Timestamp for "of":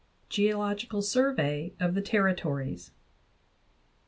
1.79-1.93